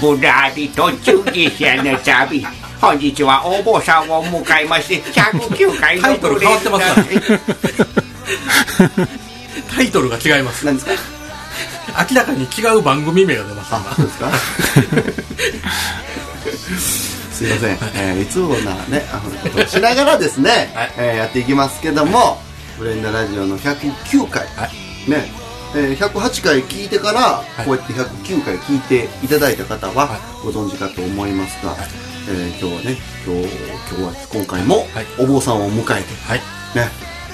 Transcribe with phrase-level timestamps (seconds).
[0.00, 2.46] ぶらり途中下車の旅。
[2.80, 6.86] 本日はお坊さんを迎えまして109回のタイトル変わってます
[9.76, 10.64] タイトルが違います。
[10.64, 10.92] 何ですか？
[12.10, 14.30] 明らかに違う番組名が出ましたあそうですか？
[17.32, 20.92] すいません、えーいつもなねあのことをしながらですね、はい。
[20.98, 22.40] えーやっていきますけども
[22.78, 25.10] ブレンダラジオの109回、はい。
[25.10, 25.30] ね
[25.74, 27.66] えー108回聞いてから、い。
[27.66, 31.76] こうやって109回聞いていただいた方ははご存知かと思いますが、
[32.28, 35.06] えー今日はね今日今日は今回もはい。
[35.18, 36.38] お坊さんを迎えて、はい。
[36.74, 36.88] ね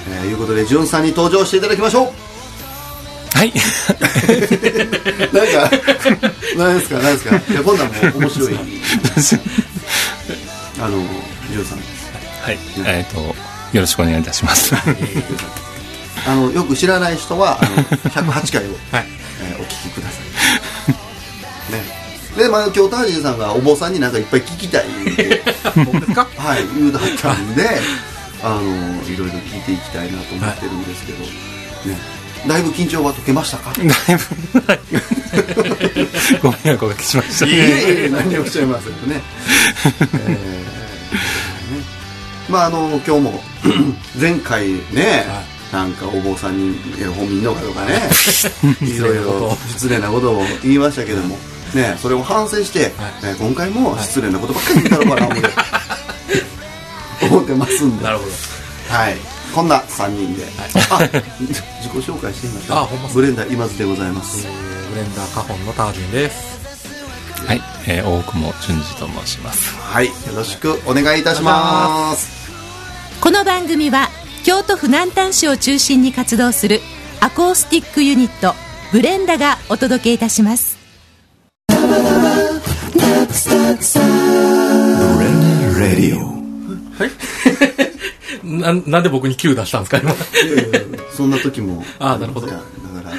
[0.09, 2.07] えーいうことでじゅんさんに登場していただきましょう。
[3.37, 3.51] はい。
[5.33, 5.69] なんか
[6.57, 7.35] 何ですか何ですか。
[7.51, 8.53] いやこんなんも面白い。
[10.79, 10.97] あの
[11.51, 11.79] じゅんさん。
[12.41, 12.57] はい。
[12.85, 14.73] えっ、と、よろしくお願いいたします。
[16.27, 17.75] あのよく知らない人はあの
[18.11, 19.05] 108回を、はい。
[19.41, 20.17] えーお聞きくださ
[20.89, 20.91] い。
[21.73, 21.83] ね。
[22.37, 25.41] でまあ今日タージンさんがお坊さんになんかいっぱい聞きたい言う
[26.37, 26.63] はい。
[26.77, 27.67] 言うだったんで
[28.43, 31.97] あのいろいろ聞いていきたいなと思ってるんですけど、ね。
[32.47, 33.71] だいぶ緊張は解けましたか？
[33.73, 33.85] だい
[34.53, 34.79] ぶ、はい。
[36.41, 37.45] ご迷惑をおかけしました。
[37.45, 37.59] いえい
[38.05, 39.21] え何をおっしゃいますよね。
[39.85, 40.37] えーね。
[42.49, 43.43] まああの今日も
[44.19, 45.25] 前回ね、
[45.71, 46.77] なんかお坊さんに
[47.15, 48.01] 本見んのかとかね。
[48.81, 51.37] いろいろ失礼なことを言いましたけども。
[51.73, 55.49] ねそれを反省して、えー今回も失礼なことばっかり言ったのかな思って、
[57.27, 58.03] 思ってますんで。
[58.05, 58.31] なるほど。
[58.97, 59.17] はい。
[59.53, 60.45] こんな3人で、
[60.91, 60.99] あ
[61.39, 61.61] 自己
[61.95, 62.77] 紹介してみましょう。
[62.77, 64.45] あほんまブレンダー今津でございます。
[64.45, 66.37] えーブレンダーカホンのタージンです。
[67.45, 67.61] はい。
[67.85, 69.75] えー大久保淳二と申します。
[69.81, 70.05] はい。
[70.07, 72.29] よろしくお願いいたします。
[73.19, 74.09] この番組は
[74.47, 76.79] 京都府南丹市を中心に活動する
[77.19, 78.53] アコースティックユニット
[78.93, 80.77] ブレンダがお届けいたします。
[88.41, 90.15] ななんで僕に Q 出したんですか今。
[91.17, 91.83] そんな時も。
[91.99, 92.47] あーなるほど。
[92.47, 92.61] だか
[93.03, 93.11] ら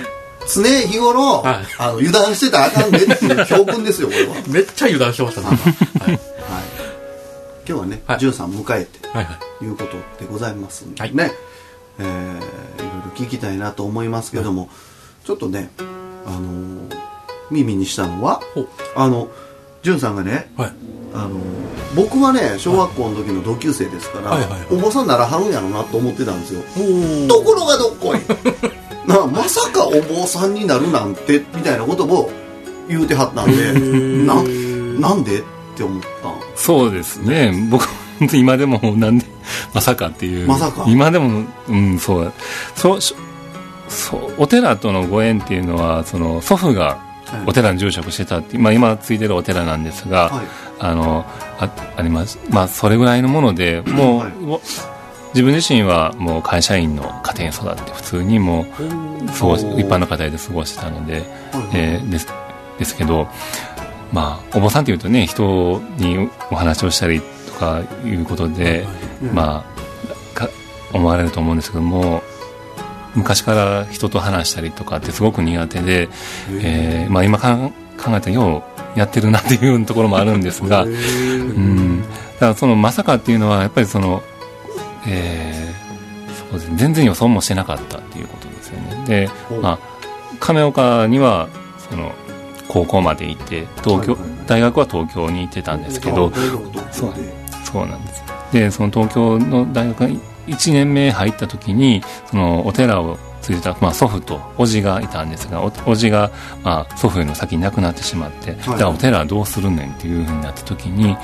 [0.51, 1.67] 常日頃、はい。
[1.77, 5.47] あの油断してたらあかんでっていう教訓ですよこれは、はい、めっちゃ油断してましたね
[6.01, 6.38] はい
[7.69, 8.19] 今日はね、はい。
[8.19, 9.65] ジュンさん迎えてはいはい。
[9.65, 9.93] いうこと
[10.25, 11.15] でございますんではい。
[11.15, 11.33] ね、
[11.99, 14.71] えーいろいろ聞きたいなと思いますけども、
[15.25, 15.83] ちょっとねあ
[16.31, 16.99] のー
[17.51, 18.41] 耳にしたのは
[18.95, 19.29] あの
[19.83, 20.73] ジュンさんがねはい。
[21.15, 21.41] あの
[21.97, 24.41] 僕はね小学校の時の同級生ですから、はい。
[24.43, 26.63] はいはいお坊さんならはるんやろなと思ってたんですよ。
[26.75, 28.19] おところがどっこい。
[29.09, 32.31] なまさかお坊さんになるなんてみたいなことを
[32.89, 33.73] 言うてはったんで
[34.27, 34.35] な
[35.11, 35.43] なんでっ
[35.77, 37.53] て思ったんそうですね。
[37.71, 37.87] 僕、
[38.19, 39.25] 本当に今でもなんで、
[39.73, 40.47] まさかっていう。
[40.47, 42.33] まさか今でも、うん、そう。
[42.75, 43.15] そう、し
[43.89, 46.99] そう、お寺とのご縁っていうのは、その、祖父が
[47.47, 50.47] お寺に住職してたっていう、まあ今ついてるお寺なんですが、はい
[50.81, 51.25] あの、
[51.61, 52.39] ああります。
[52.51, 54.61] まあそれぐらいのもので、もう、はいも
[55.35, 61.23] 自分自身はもう会社員の家庭に育って普通にもう過ごし一般の家庭で過ごしてたので、
[61.75, 62.27] えーです
[62.79, 63.29] ですけど、
[64.13, 68.87] まあ、お坊さんっていうとね人にお話をしたりとかいうことで、
[69.33, 69.65] ま
[70.35, 70.49] あか
[70.93, 72.23] 思われると思うんですけども
[73.15, 76.09] 昔から人と話したりとかってすごく苦手で、
[76.63, 77.73] えーまあ、今考
[78.17, 78.63] えたらよ
[78.97, 84.23] うやってるなっていうところもあるんですが、うん、だからそのまさかっていうのはやっぱりその、
[85.07, 85.69] えー
[86.51, 89.05] そうですね、全然予想もしてなかったっていうことですよね。
[89.07, 89.31] で、
[89.61, 89.79] まあ、
[90.41, 91.49] 亀岡には
[91.91, 92.13] その
[92.69, 96.31] 高校まで行って東京、大学は東京に行ってたんですけど、
[96.93, 97.15] そう
[97.65, 98.25] そうなんです。
[98.53, 106.31] でその東京の大学に1年目入った時にそのお寺を継いでた、まあ、祖父と叔父がいたんですがお叔父が、
[106.63, 111.17] まあ、祖父よりも先に亡くなってしまって、じゃあお寺はどうするねんっていうふうになった時に、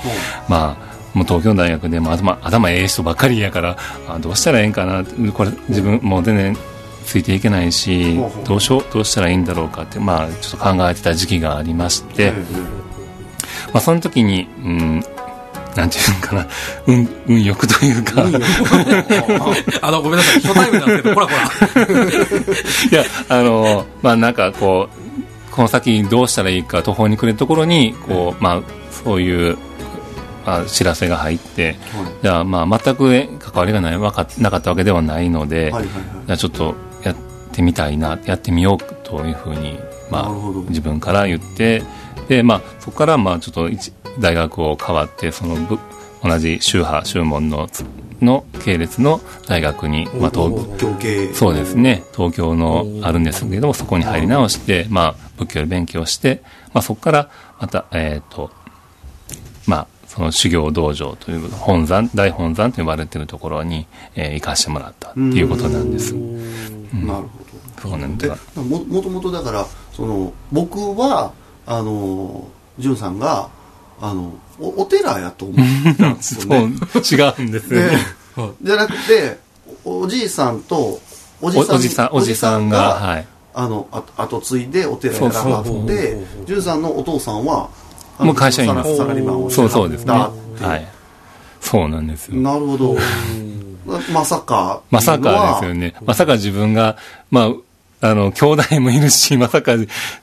[0.47, 6.57] まあもう東京大学でも頭頭ええ人ばっかりやからあどうしたらええんかなこれ自分もう全然
[7.05, 12.31] ついていけないしどうしようどうしたらいいんだろうかって、まあ、ちょっと考えてた時期がありまして、
[13.73, 15.03] まあ、その時に、うん、
[15.75, 16.47] なんていうのかな、
[16.87, 18.23] 運、運よくというか、
[19.81, 21.83] あのごめんなさい初対面なんですけどほらほら。
[22.91, 28.61] いや、あの、まあ、なんかこう、この先どうしたらいいか途方に暮れるところに、こう、まあ、
[28.91, 29.57] そういう、
[30.45, 31.77] まあ、知らせが入って、
[32.23, 35.87] じゃあ、まあ、全く関わりがないわかなかったわけではないので、はいはいはい。
[36.27, 36.73] じゃあちょっとや
[37.55, 39.79] ってみたいな、やってみようというふうに、
[40.11, 40.29] まあ
[40.67, 41.81] 自分から言って、
[42.27, 45.79] で、まあ、そこから、まあ、ちょっと一大学を変わって、そのぶ、
[46.23, 47.69] 同じ宗派、宗門の、
[48.21, 51.33] の系列の大学に、まあ、東仏教系。
[51.33, 52.03] そうですね。
[52.15, 56.41] 東京のあるんですけどそこに入り直して、まあ、仏教で勉強して、
[56.73, 57.29] まあ、そこから
[57.59, 58.51] また、えっ、と、
[59.67, 63.85] まあ、その修行道場という本山、大本山と呼ばれているところに、
[64.15, 66.13] えー行かしてもらったっていうことなんです。
[66.13, 67.44] なるほど
[67.89, 68.59] そうなんでです。
[68.59, 71.31] ももともとだからその僕は
[71.65, 72.47] あの
[72.79, 73.49] 潤さんが
[74.01, 77.89] あのおお寺やと思ってたんですよ違ね うんですね。
[78.61, 79.39] じゃなくて
[79.83, 80.99] おおじいさんと
[81.41, 83.27] おじさん、おじさんが、はい。
[83.57, 87.69] あのあ後継いでお寺やらはって潤さんのお父さんは
[88.19, 90.11] もう会社員サラリーマンをそうそうですね。
[90.11, 90.87] はい。
[91.61, 92.35] そうなんですよ。
[92.35, 92.97] なるほど
[94.11, 95.95] まさかまさかですよね。
[96.05, 96.97] まさか自分が、
[97.31, 97.49] まあ、
[98.01, 99.73] あの、兄弟もいるし、まさか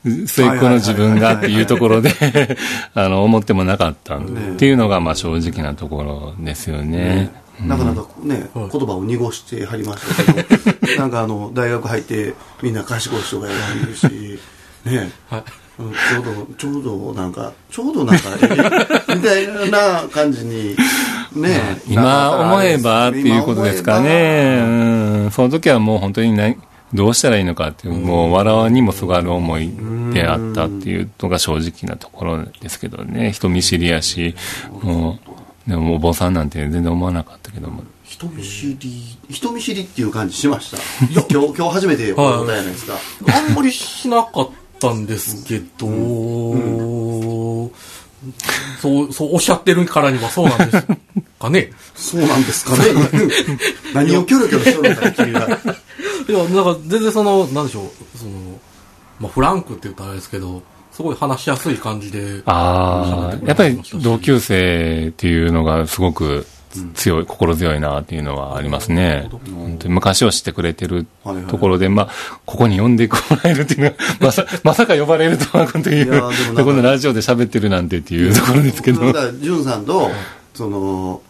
[0.05, 2.11] 末っ子の自分がっていうところで、
[2.95, 4.23] あの、思ってもなかったっ
[4.57, 7.33] ていうのが、まあ正直なところですよね。
[7.61, 14.39] なかなかね、はい言葉を濁してはりましたけど、 なんかあの、大学入ってみんな賢い人が選んでるし、
[14.85, 15.43] ね、はい。
[15.79, 18.29] うんちょうど、ちょうどなんか、ちょうどなんか、
[19.09, 20.77] えみたいな感じに、
[21.35, 24.59] ね、今思えばっていうことですかね。
[24.61, 24.67] う
[25.29, 25.31] ん。
[25.33, 26.59] その時はもう本当に何、
[26.95, 29.71] どうしたらいいのかっていう、もう笑わにもすがる思い
[30.13, 33.33] であったっていうのが正直なところですけどね。
[33.33, 34.35] 人見知りやし、
[34.83, 35.19] も
[35.67, 37.83] う、でもお坊さんなんて全然思わなかったけども。
[38.05, 40.77] 人見知り、人見知りっていう感じしました？
[41.13, 42.95] 今日、今日初めてこの答えじゃないですか。
[43.29, 44.49] あんまりしなかっ
[44.79, 45.87] たんですけど、
[48.81, 50.87] そう、そうおっしゃってるからにはそうなんです
[51.43, 51.73] かね？
[51.95, 52.85] そうなんですかね？
[53.95, 55.41] 何をキョロキョロしとるのかね、君が。
[55.41, 55.43] い
[56.33, 58.31] や、なんか全然その、なんでしょう、その、
[59.19, 60.63] まあ、フランクって言ったらあれですけど、
[60.93, 66.47] すごい話しやすい感じで、ああ、やっぱり同級生っていうのがすごく
[66.95, 69.29] 強い、心強いなっていうのはありますね。
[69.55, 72.09] 本当に昔を知ってくれてるはいはいところで、まあ、
[72.47, 76.21] ここに呼んでもらえるっていうのは、 まさ、まさか呼ばれるとは、という、
[76.55, 79.07] ころのラジオで喋ってるなんてっていうところですけど。
[79.07, 80.11] だから、ジュンさんと、
[80.55, 81.21] その、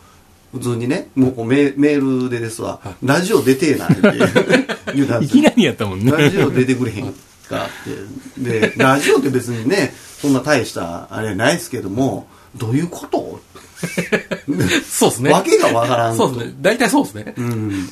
[0.53, 4.03] 普通にね、もうこうメメールでですわ、ラジオ出てえなって
[4.95, 5.41] 言うたんですよ。
[5.41, 6.13] いきなりやったもんね。
[6.13, 7.07] ラジオ出てくれへん
[7.49, 8.61] かって。
[8.61, 12.27] で、ラジオって別にね、そんな大したあれないですけども、
[12.57, 13.41] どういうこと？
[14.89, 15.31] そうですね。
[15.31, 16.55] わけがわからんとそうですね。
[16.61, 17.35] 大体そうですね。
[17.37, 17.89] うん。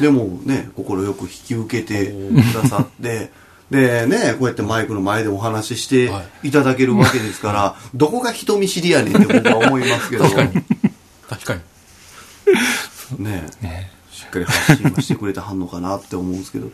[0.00, 3.30] でもね、心よく引き受けてくださって、
[3.70, 6.10] でね、こうやってマイクの前でお話しして
[6.42, 10.52] いただけるわけですから、どこが人見知りやねんって僕は思いますけど、確かに。
[11.28, 11.60] 確かに。
[13.18, 13.46] ね
[14.12, 16.66] しっかり発信はしてくれてはんのかなって思うんですけど、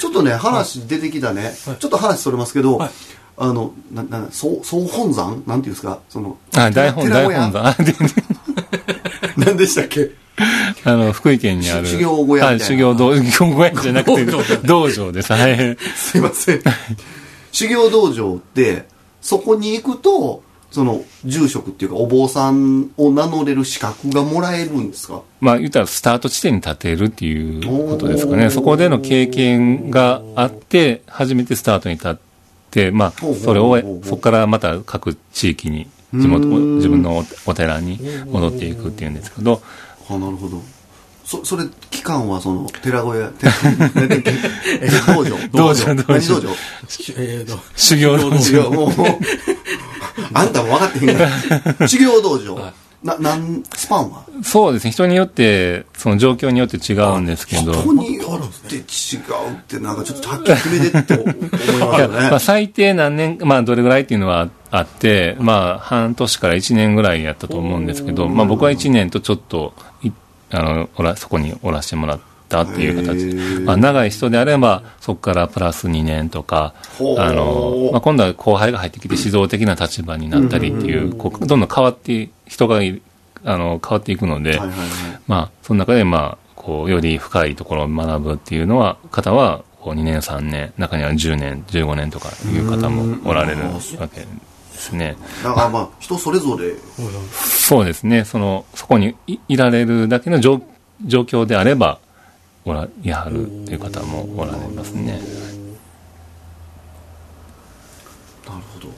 [0.00, 2.90] ちょっとね、話出てきたね、ちょっと話それますけど、はい。
[3.38, 5.42] あの、な、な、総、総本山？
[5.46, 5.98] なんていうんですか？
[6.08, 7.74] その、あ、大本、大本山。
[9.36, 10.10] 何でしたっけ？
[10.84, 11.86] あの、福井県にある。
[11.86, 12.64] 修行小屋みたいな。
[12.64, 15.32] あ修行道、修行小屋じゃなくて道場、道場です。
[15.32, 15.76] はい。
[15.96, 16.62] すいません。
[17.50, 18.86] 修行道場って、
[19.20, 20.42] そこに行くと、
[20.72, 25.22] その、住職っていうか、お坊さんを名乗れる資格がもらえるんですか？
[25.40, 28.50] まあ言ったらスタート地点に立てるっていうことですかね。
[28.50, 32.16] そこでの経験があって、初めてスタートに立っ
[32.70, 36.76] て、まあそれをそこからまた各地域に、地元、うん。
[36.76, 37.98] 自分のおお寺に
[38.30, 39.62] 戻っていくっていうんですけど、
[40.08, 40.60] あ、なるほど。
[41.24, 43.30] そ、それ、期間はその、寺小屋、
[45.14, 45.36] 道場。
[45.52, 45.74] 道場。
[45.74, 46.50] 道場何道場？
[47.76, 48.90] 修行の修行、もう、
[50.34, 51.30] あんたも分かってへんか
[51.78, 51.88] ら。
[51.88, 52.72] 修行道場。
[53.02, 54.22] な、なん、スパンは？
[54.44, 54.92] そうですね。
[54.92, 62.08] 人によって、その状況によって違うんですけど、人によって違うって、なんかちょっとはっきり決めてって思いますね。
[62.30, 70.10] まあ、最低何年、まあ、どれぐらいっていうのはあって、まあ、半年から1年ぐらいやったと思うんですけど、まあ、僕は1年とちょっと、い
[70.52, 72.20] あの、おら、そこにおらせてもらっ
[72.52, 73.18] たっていうへ形。
[73.18, 73.64] ー。
[73.64, 76.74] まあ、長い人であれば、そこからプラス2年とか、
[77.18, 83.00] あの、まあ、今度は後輩が入ってきて指導的な立場になったりっていう、こう、どんどん変わって、人がい
[83.44, 84.60] あの、変わっていくので。
[85.26, 93.70] まあ、その中で、まあ、こう、より深いところを学ぶっていうのは、方は、こう、2年、3年、中には10年、15年とかいう方もおられるわ
[94.08, 94.26] けで
[94.74, 95.16] すね。
[95.42, 96.72] だからまあ、人それぞれ、
[97.32, 100.60] そうですね、その、そこにいいられるだけの状
[101.04, 101.98] 状況であれば、
[102.64, 105.20] おら、いはるっていう方もおられますね。
[108.46, 108.88] なるほど。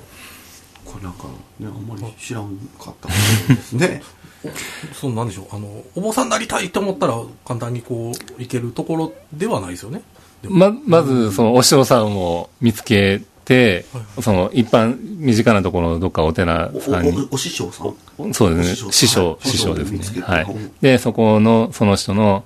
[0.85, 1.25] これなんか、
[1.59, 3.14] ね、あんまり知らんかったで
[3.61, 4.02] すね。
[4.92, 5.56] そうなんでしょう。
[5.56, 7.14] あの、お坊さんになりたいと思ったら、
[7.47, 10.02] 簡単にこう、行けるところではないですよね。
[10.49, 13.87] ま、まず、その、お師匠さんを見つけて、
[14.21, 18.35] その、一般、身近なところ、どっかお寺おさんに、おお師匠さん？
[18.35, 18.92] そうですね。
[18.92, 20.23] 師匠、はい師匠ですね。
[20.23, 20.73] はいうん。
[20.83, 22.44] で、そこの、その人の、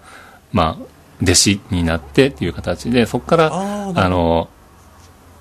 [0.53, 0.85] まあ、
[1.23, 4.49] 弟子になってっていう形で、そこから、あの、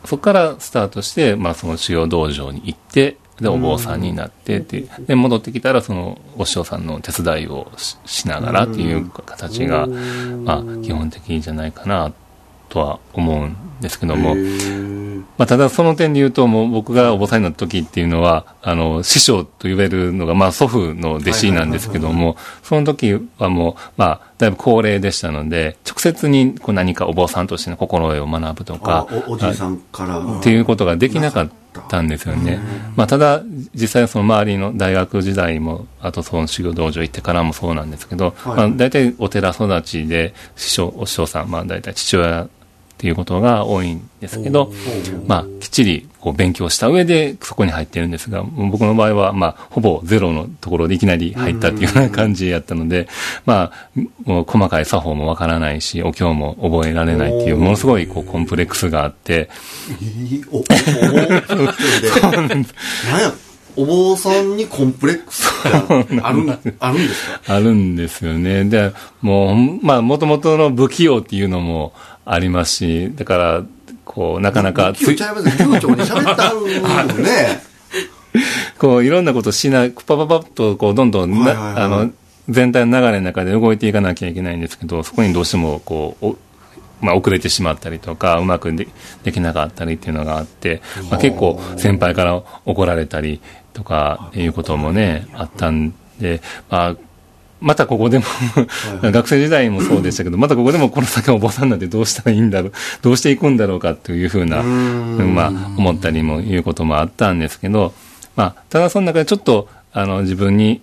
[0.05, 9.85] そこからスタートして、まあ、その修行道場に行って、で、お坊さんになってってで、戻ってきたら、その、お師匠さんの手伝いをししながらっていう形が、
[10.43, 12.11] まあ、基本的じゃないかな、
[12.69, 14.35] とは思うんですけども、
[15.37, 31.49] まあ、ただその点で言うと、もう僕がお坊さんになった時っていうのは、あの、師匠と言えるのが、まあ、祖父の弟子なんですけども、その時はもう、まあ、だいぶ高齢でしたので、直接にこう何かお坊さんとしての心得を学ぶとあか、おおじいさんからっていうことができなかっ
[31.87, 32.59] たんですよね。
[32.95, 33.43] まあ、ただ、
[33.75, 38.57] 実際その周りの大学時代も、あとその修行道場行ってからもそうなんですけど、はい。
[38.57, 42.47] まあ、大体お寺育ちで、師匠、お師匠さん、まあ、大体父親
[42.97, 44.71] っていうことが多いんですけど、
[45.27, 53.07] まあ、きっちりこう勉強した上でそこに入ってるんですが、僕の場合は、まあ、ほぼゼロのところでいきなり入ったっていうような感じやったので、
[53.45, 59.47] まあ、細かい作法もわからないし、お経も覚えられないっていう、ものすごいこうコンプレックスがあって、
[60.51, 60.63] おおお
[63.77, 68.65] お坊さんにコンプレックスあるんあるんですかあるんですよね。
[68.65, 71.93] で、もう、まあ、もともとの不器用っていうのも
[72.27, 73.63] ありますし、だから、
[74.05, 75.65] こう、なかなか今日ちゃいますね。
[75.65, 76.41] 流暢に喋って
[76.85, 77.61] あるね。
[78.77, 82.11] こう、いろんなことしな、パパパッと、こう、どんどんな、あの、
[82.49, 86.37] 全体の流れの中で動いていかなきゃいけないんですけど、そこにどうしても、こう、お
[86.99, 88.87] まあ、遅れてしまったりとか、うまくで
[89.23, 93.39] できなかったりっていうのがあって、まあ、結構先輩から怒られたり
[93.73, 96.95] とかいうこともね、あったんで、まあ、
[97.59, 98.25] またここでも
[99.01, 102.71] 学生時代もそうでしたけど、またここでもこの先お坊さんなんてどうしたらいいんだろう、
[103.01, 107.93] どうしていくんだろうかというふうな、まあ、思ったりもいうこともあったんですけど、
[108.35, 110.81] まあ、ただその中でちょっと、あの、自分に、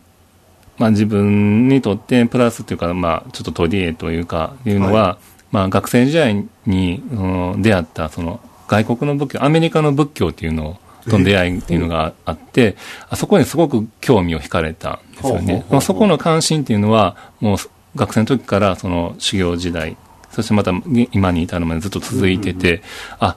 [0.77, 5.19] まあ自分にとってプラスというか、まあちょっと取り柄というか、いうのは、
[5.53, 10.79] まあ学生時代に、うん出会ったその外国の仏教、アメリカの仏教っていうの
[11.09, 12.77] との出会いっていうのがあって、
[13.11, 15.65] あそこにすごく興味を惹かれたんですよね。
[15.71, 17.59] まあそこの関心っていうのは、もう
[17.97, 19.97] 学生の時からその修行時代、
[20.33, 20.73] そしてまた
[21.13, 22.83] 今に至るまでずっと続いてて、
[23.21, 23.37] あ、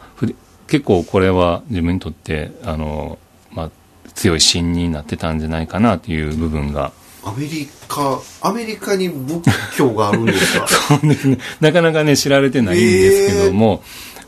[0.67, 3.17] 結構これは自分にとって、あの、
[3.51, 3.69] まあ
[4.15, 6.91] 強い芯になってたんじゃないかなという部分が。
[7.23, 9.43] アメリカアメリカに仏
[9.75, 10.67] 教があるんですか？
[10.69, 11.37] そうですね。
[11.59, 13.83] なかなかね、知られてないんですけども、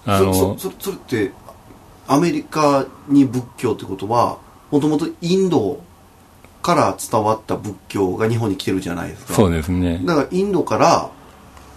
[0.06, 1.32] あの、そそそれって
[2.10, 4.40] アメリカに仏教ってことは
[4.72, 5.80] もともとインド
[6.62, 9.34] から伝わった仏教が日本に来てるじゃないですか。
[9.34, 10.02] そうですね。
[10.04, 11.10] だからインドから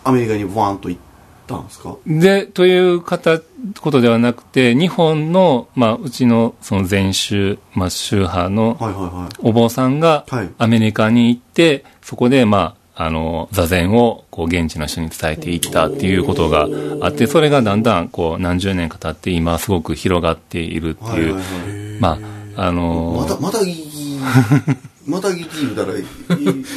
[0.05, 1.01] アメリカにワーンと行っ
[1.47, 1.97] たんですか？
[2.07, 3.41] で、という方、
[3.81, 9.37] ことではなくて、日本の、まあ、うちの、その禅宗、まあ、宗派のはいはいはい。
[9.39, 16.69] お坊さんがはい、アメリカに行って、そこで、まあ、あの、座禅を、こう、現地の人に伝えていったっていうことが
[17.01, 22.01] あって、それがだんだん、こう、何十年か経って、今、すごく広がっているっていう、はいはいはい。
[22.01, 22.19] ま
[22.57, 24.19] あ、あの、まだまだいい
[25.07, 26.05] まだ聞き言うたらいい。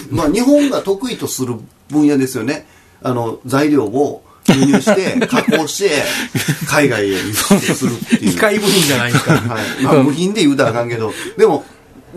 [0.09, 1.55] まあ日本が得意とする
[1.89, 2.65] 分野ですよね。
[3.03, 5.91] あの材料を輸入して加工して
[6.67, 8.31] 海外へ輸出するっていう。
[8.31, 9.33] 機械部品じゃないですか。
[9.33, 9.83] はい。
[9.83, 11.65] まあ、無品で言うたらあかんけどでも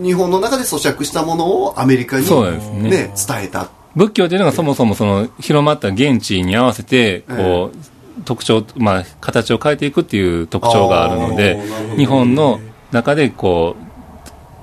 [0.01, 2.89] 日本の中で咀嚼したものをアメリカに、そうですね。
[2.89, 11.57] ね、伝えた仏教というのがそもそもその広まった現地に合わせて、こう、特徴、まあ、形を変えていくっていう特徴があるので
[11.95, 12.59] 日本の
[12.91, 13.75] 中でこ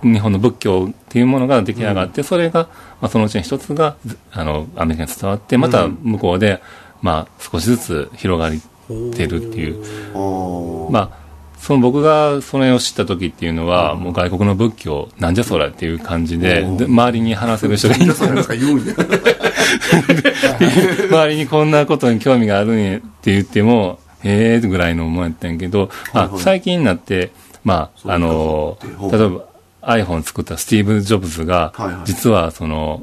[0.02, 2.68] う、日本の仏教っていうものが出来上がって、それが、
[3.00, 6.61] まあ、そのうちの一つが、ずあの、アメリカに伝わって、また向こうで、
[7.02, 10.90] まあ、少しずつ広がってるっていう。
[10.90, 11.25] まあ、
[11.67, 18.95] その僕がそれを知った時っていうのは、もう外国の仏教、なんじゃそらっていう感じで、で周りに話せる人がいな皆さんなんか言うんや
[21.11, 26.43] 周りにこんなことに興味があるんやって言っても、へえぐらいの思いやったんやけど、まあはいはい。
[26.43, 27.33] 最近になって、
[27.65, 28.79] まあ、あの、
[29.11, 29.41] 例えば
[29.83, 33.03] iPhone 作ったスティーブ・ジョブズがはいはい、実はその、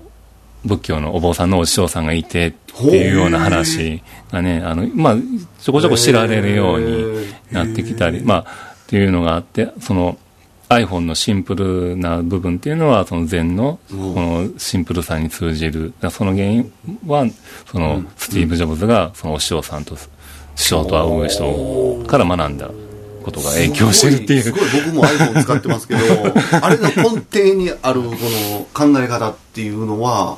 [0.66, 4.02] 仏教のお坊さんのお師匠さんがいてっていうような話
[4.32, 5.16] がね、あの、まあ、
[5.60, 8.46] ちょこちょこ知られるようになってきたり、まあ、っ
[8.88, 10.18] ていうのがあって、その、
[10.70, 15.94] iPhone のシンプルな部分っていうのは、その禅の、このシンプルさに通じる。
[16.10, 16.72] その原因
[17.06, 17.26] は、
[17.72, 19.96] その、スティーブ・ジョブズが、そのお師匠さんと、
[20.56, 22.70] 師匠と会う人から学んだ
[23.24, 24.42] ことが影響してるっていう。
[24.42, 24.94] すごいすごい。
[24.94, 26.00] 僕も iPhone 使ってますけど
[26.62, 26.94] あれの根
[27.32, 30.38] 底にあるこの考え方っていうのは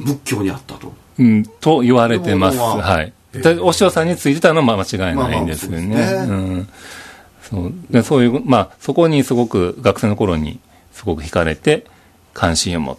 [0.00, 2.56] 仏教にあったとうん、と言われてます。
[2.56, 3.12] でもまあはい。
[3.32, 6.66] でお師匠さんについてたのはまあ間違いないんですよね。
[7.42, 7.68] そうで。
[7.68, 10.60] そうでそういう、まあ、そこにすごく学生の頃に
[10.92, 11.84] すごく惹かれて
[12.32, 12.96] 関心を持っ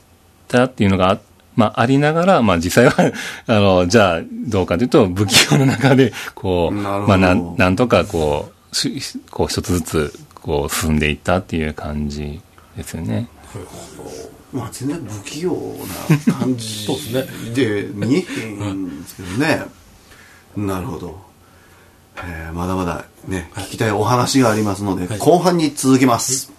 [0.48, 1.20] たっていうのがあ、
[1.56, 3.14] まあ、ありながら、まあ、実際は、
[3.48, 12.42] あの、じゃあ、どうかというと、仏教の中で、こう、まあ、なん、なんとかこう、しこう一つずつこう進んでいったっていう感じ
[12.76, 13.28] ですよね。
[14.54, 15.54] まあ全然不器用
[16.28, 19.64] な感じそうですねで見えへんですけどね。
[20.58, 21.18] なるほど。
[22.18, 26.52] えーまだまだね、聞きたいお話がありますので、はい後半に続きます。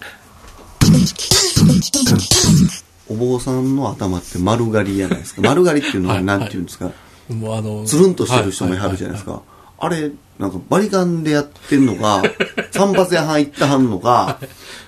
[3.09, 5.41] お坊さんの頭って丸刈りじゃないですか。
[5.45, 6.89] 丸刈りっていうのははい何ていうんですか？
[7.29, 9.41] もうあの、つるんとしてる人もいはるじゃないですか。
[9.79, 12.23] あれ、なんかバリカンでやってんのか、
[12.71, 14.39] 散髪屋はん行ったはんのか、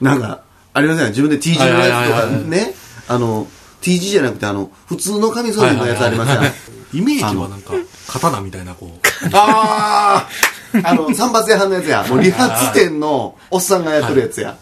[0.02, 0.42] なんか、
[0.74, 1.10] ありません？
[1.10, 2.74] 自分で T 字のやつとはいはいかはいはいね、
[3.08, 3.48] あの、
[3.82, 6.54] T 字じゃなくて、あの、普通のカミソリのやつありますよね。
[6.94, 7.74] イメージはなんか、
[8.08, 9.28] 刀みたいな、こう。
[9.34, 10.28] あ
[10.74, 12.06] ああの、散髪屋はんのやつや。
[12.08, 14.58] もう理髪店のおっさんがやってるやつや。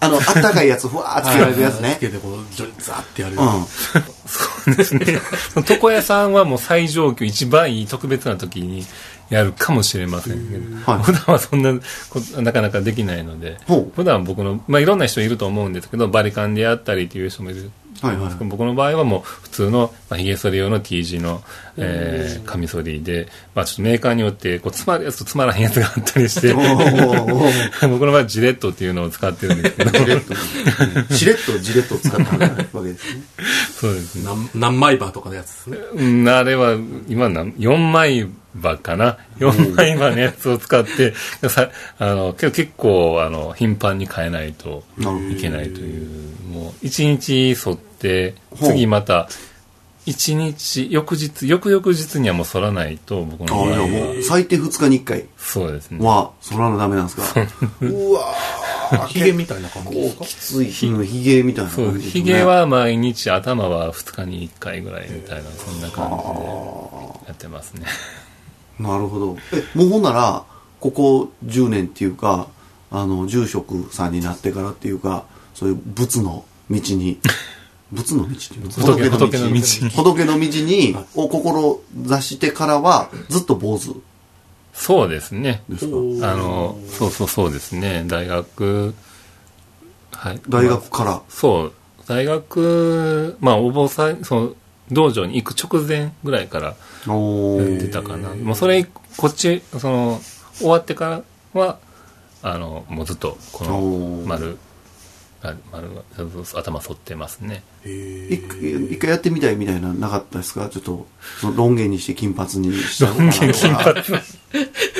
[0.00, 2.00] あの、あったかいやつ、ふわーってつけられるやつねつ。
[2.00, 3.36] けて、こう、ジョリザーってやる。
[3.36, 3.40] うん。
[4.26, 5.06] そうですね。
[5.68, 8.84] 床屋さんはもう最上級、一番いい特別な時に
[9.30, 11.72] やるかもしれませんけど、はい普段はそんな
[12.10, 13.56] ことなかなかできないので
[13.94, 17.70] 普段僕の、まあいろんな人いると思うんですけど、バリカンでやったりっていう人もいる。
[18.02, 21.42] はいはい僕の場合はもう普通の、まあ、髭剃り用の T 字の、
[21.76, 26.52] えー、カミソリで、まあちょっとメーカーによって、こう、詰まるやつと詰まらへんやつがあったりして、
[27.88, 31.14] 僕の場合はジレットっていうのを使ってるんですけど、 ジレット。
[31.14, 33.22] しれっとジレットを使ったわけですね。
[33.80, 34.24] そうですね。
[34.24, 35.78] 何何枚刃とかのやつですね。
[35.94, 36.76] うん、あれは、
[37.08, 38.28] 今何、4枚
[38.60, 41.14] 刃かな ?4 枚刃のやつを使って、
[41.48, 44.84] さあの、結構、あの、頻繁に変えないと
[45.30, 46.08] いけないという、
[46.52, 49.28] もう、1日剃って、次また、
[50.06, 54.12] 1日、翌日、翌々日にはもう剃らないと、僕の場合は。
[54.18, 55.24] う、最低2日に1回。
[55.38, 56.04] そうですね。
[56.06, 57.22] は、そらのダメなんですか？
[57.80, 58.12] う。
[58.12, 58.64] わー。
[59.08, 60.18] ヒゲみたいな感じですか？
[60.20, 62.22] こうきついひヒゲみたいな感じですね。
[62.22, 67.86] 髭は毎日、頭は2日に1回ぐらいみたいな、そんな感じでやってますね。
[68.78, 70.44] なるほどえもうほんなら
[70.80, 72.48] ここ10年っていうか
[72.90, 77.18] あの住職さんになってからっていうかそういう仏の道に
[77.92, 78.70] 仏の道っていうの？
[78.70, 83.94] 仏仏の道に仏の道にを志してからはずっと坊主
[84.72, 85.62] そうですね。
[85.68, 85.86] です
[86.20, 86.32] か？
[86.32, 88.02] あの、そうそうそうですね。
[88.08, 88.92] 大学、
[90.10, 90.40] はい。
[90.48, 91.72] 大学からそう。
[92.08, 94.52] 大学、まあ、お坊さん、その、
[94.90, 96.74] 道場に行く直前ぐらいから
[97.06, 98.30] おやってたかな。
[98.30, 98.84] もうそれ、
[99.16, 100.20] こっち、その、
[100.58, 101.22] 終わってか
[101.54, 101.78] らは、
[102.42, 104.58] あの、もうずっと、この丸、
[105.72, 105.88] 丸、
[106.54, 107.62] 頭反ってますね。
[107.84, 110.70] 一回一回やってみたいみたいなのなかったですか？
[110.70, 111.06] ちょっと
[111.38, 114.22] そのロン毛にして金髪にしたのかなとか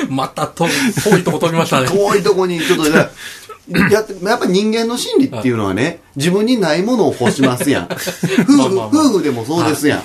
[0.07, 0.67] またと
[1.09, 1.87] 遠いとこ飛びましたね。
[1.87, 2.83] 遠いとこにちょっと
[3.69, 7.87] ややってやっぱ人間の心理っていうのはね自分にないものを欲しますやん。
[8.47, 10.03] 夫婦夫婦でもそうですやん。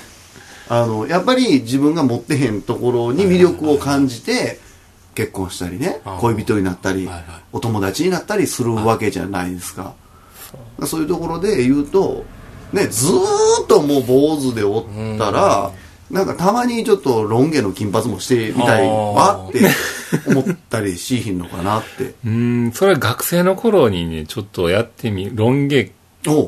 [0.68, 4.61] あのやっぱり自分が持ってへんところに魅力を感じて
[5.14, 7.09] 結婚したりねはい恋人になったり
[7.53, 9.94] お友達になったりするわけじゃないですか。
[10.87, 12.25] そういうところで言うと
[12.73, 13.18] ねずー
[13.64, 15.73] っともう坊主でおったら
[16.11, 19.61] なんかたまにちょっとロン毛の金髪もしてみたいわって
[20.27, 22.05] 思ったりしひんのかなって。
[22.05, 25.92] うーん、それは学生の頃にね、ちょっとやってみ、ロン毛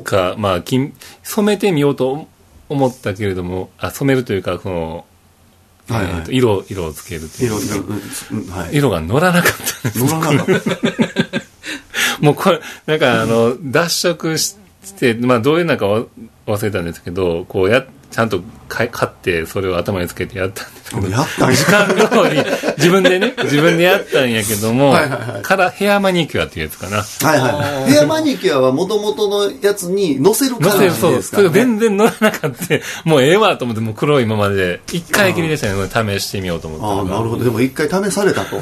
[0.03, 2.27] か、まあ、金染めてみようと
[2.69, 5.05] 思ったけれども、あ、染めるというか、その、
[5.89, 6.37] はいはい。
[6.37, 7.61] 色、色をつけるという。
[7.61, 8.77] 色はい。
[8.77, 10.05] 色が乗らなかったんです。
[10.05, 10.71] 乗らなかった。
[12.21, 14.55] もうこれ、なんかあの、脱色し
[14.97, 16.05] て、まあどういうのかわ
[16.45, 22.43] 忘れたんですけど、こうや、ちゃんと買って、それを頭につけてやったんですけど、やった時間通り、
[22.77, 25.41] 自分でね、 自分でやったんやけども、はいはいはい。
[25.41, 26.97] からヘアマニキュアっていうやつかな。
[26.97, 30.79] はいはいヘアマニキュアはもともとのやつに乗せる感じ。
[30.79, 32.57] ですから、それね、全然乗らなかった。
[33.03, 37.45] もうええわと思って、もう黒いままで、一回きりでしたね、試してみようと思ったああなるほど。
[37.45, 38.57] でも一回試されたと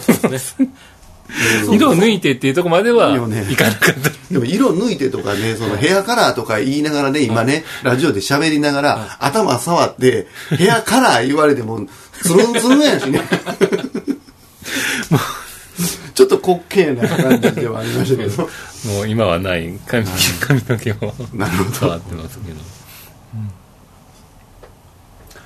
[1.71, 4.11] 色を抜いてっていうところまではいかなかった。
[4.31, 11.85] でも色抜いてとかね、そのヘアカラーとか言いながらね、今ね、ラジオで喋りながら、頭触って、ヘアカラー言われても、
[12.21, 13.21] つるんつるんやしね。
[16.13, 18.49] ちょっと滑稽な感じではありましたけど。
[18.93, 20.05] もう今はない髪
[20.39, 22.59] 髪の毛をなるほど触ってますけど。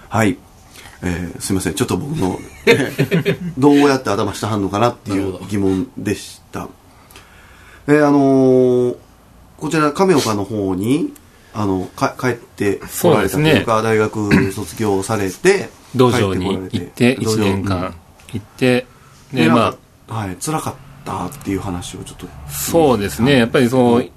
[0.09, 0.37] はい。
[1.05, 1.75] えーすいません。
[1.75, 6.67] ちょっと僕の、ねどうやって頭してはんのかなっていう疑問でした。
[7.87, 8.97] えーあのー
[9.57, 11.13] こちら亀岡の方に、
[11.53, 17.95] あの、か帰ってこられたというか、大学卒業されて、道場に帰行って、1こられ道場年間
[18.33, 18.85] 行って、
[19.31, 19.75] うんで、ま
[20.09, 22.27] あ、あ、はい、辛かったっていう話をちょっと。
[22.51, 24.09] そうですね、やっぱりそう、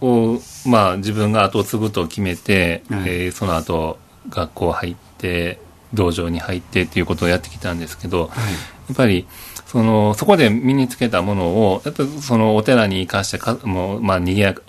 [0.00, 3.98] こう、まあ自分が後を継ぐと決めて、はいえーその後
[4.30, 5.60] 学校入って、
[5.94, 8.30] 道場に入ってっていうことをやってきたんですけど、
[8.92, 9.26] っぱり、
[9.66, 14.20] その、そこで身につけたものを、やっぱそのお寺に生かしてか、もう、まあ、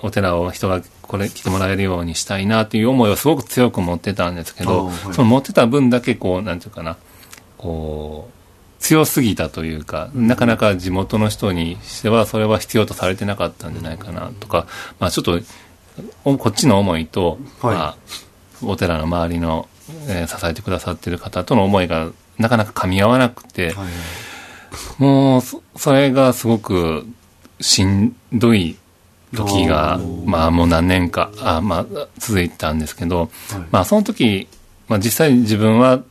[0.01, 5.13] お寺を人がこれ来てもらえるようにしたいなっていう思いをすごく強く持ってたんですけど、はい。
[5.13, 6.97] その持ってた分だけこう、なんていうかな、
[7.57, 8.35] こう、
[8.79, 14.67] 強すぎたというか、なかなか地元の人にしてはそれは必要とされてなかったんじゃないかなとか、
[14.99, 15.39] まあちょっと、
[16.23, 17.75] おこっちの思いと、はい。
[17.75, 17.95] まあ、
[18.63, 19.67] お寺の周りの、
[20.07, 23.87] えー支えてくださってる方との思いがなかなか噛み合わなくて、はい
[24.97, 27.05] もうそ、それがすごく
[27.59, 28.77] しんどい
[29.33, 33.29] 時がまあもう何年か、あまあ続いたんですけど、はい。
[33.71, 34.47] まあその時、
[34.87, 36.01] まあ実際自分は、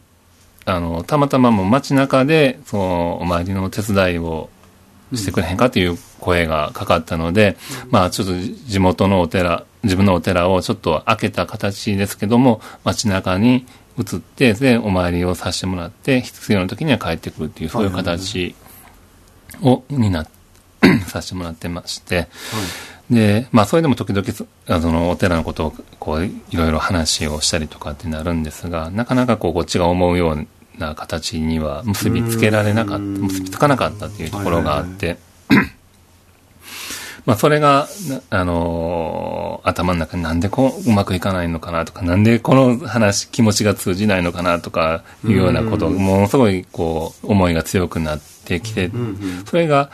[0.66, 4.48] あの、たまたまもう街中で、その、お参りの手伝いを
[5.14, 7.56] してくれへんかっていう声がかかったので、
[7.90, 8.34] まあちょっと
[8.66, 13.66] 地元のお寺、自分のお寺をちょっと開けた形ですけども、街中に
[13.98, 18.54] 移って、で、お参りをさせてもらって、必要な時には帰ってくるっていう、そういう形
[19.62, 20.26] を、にな、
[21.06, 22.28] させてもらってまして、
[23.10, 30.46] で、まあ、それでも時々そ、あその、お寺のことを、こう、いろいろ話をしたりとかってなるんですが、なかなかこう、こっちが思うよう
[30.78, 33.20] な形には結びつけられなかった、うん。
[33.22, 35.18] 結びつかなかったっていうところがあって、
[37.26, 48.90] まあ、それが、なあのー頭の中になんでこう、うまくいかないのかなとか、なんでこの話、気持ちが通じないのかなとか、いうようなこと、ものすごい、こう、思いが強くなってきて、
[49.46, 49.90] それが、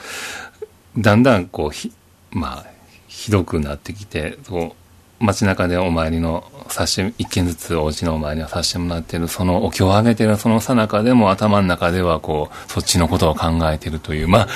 [0.99, 1.93] だんだん、こう、ひ、
[2.33, 2.71] まあ、
[3.07, 4.80] ひどくなってきて、こう、
[5.21, 14.49] 街中でお参りのさして、一軒ずつお家のお参りをさせてもらってる、そのお経をあげてるそのさなかでも頭の中ではこう、そっちのことを考えてるという、まあ、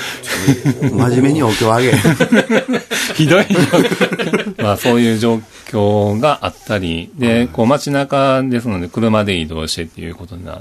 [0.81, 1.91] 真面目にお経をあげ。
[3.13, 3.45] ひどいよ。
[4.57, 5.35] まあそういう状
[5.67, 10.51] 況があったり、で、こう街中ですので車で移動してっていうことな、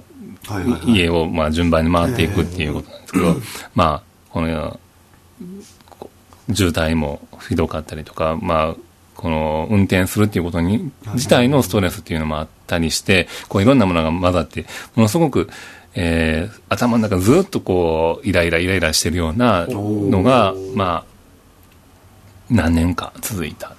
[0.47, 3.37] はいはいはい家をまあ順番に回っていくっていうことなんですけど、
[3.75, 4.79] まあ、この、
[5.89, 6.11] こ
[6.51, 8.75] う渋滞もひどかったりとか、まあ、
[9.15, 15.49] この運転するっていうことに、自体のストレスっていうのもあったりして、こういろんなものが混ざって、ものすごく、
[15.95, 21.15] えー、頭の中ずっとこう、イライライライラしてるようなのが、まあ、
[22.51, 23.75] 何年か続いた。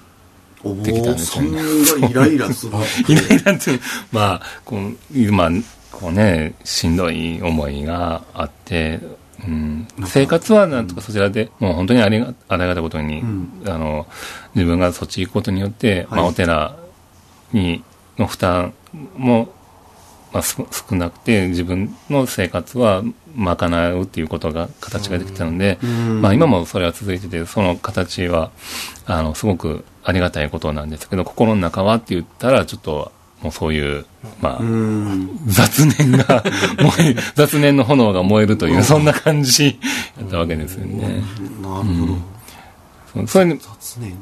[0.64, 2.72] おできたんですよねがイライラする。
[3.08, 3.78] イライラって、
[4.10, 5.50] まあ、こう、今、
[5.92, 9.00] こうね、しんどい思いがあって、
[9.44, 13.62] うん、生活はなんとかそちらで、もう本当にありがありがたいことに、ん。
[13.66, 14.06] あの、
[14.54, 16.76] 自分がそっち行くことによって、まあ、はいお寺
[17.52, 17.82] に、
[18.18, 18.72] の負担
[19.16, 19.52] も、
[20.32, 20.56] まあ、す
[20.88, 23.02] 少なくて、自分の生活は
[23.36, 26.22] 賄うっていうことが、形ができたので、ん。
[26.22, 28.50] まあ今もそれは続いてて、その形は、
[29.04, 34.06] あの、すごくありがたいことなんですけど、心の中はって言ったら、ちょっと、もうそういう、
[34.40, 35.38] まあ、うん。
[35.46, 36.42] 雑念が
[36.98, 39.78] 燃え、雑念の炎が燃えるという、そんな感じ
[40.18, 41.02] やったわけですよね。
[41.02, 41.22] なる
[41.62, 42.06] ほ
[43.14, 43.26] ど。
[43.26, 44.18] そそれに、雑念。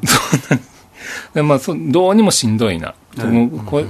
[1.34, 2.94] でまあ、そどうにもしんどいな。
[3.16, 3.86] はいもうこれ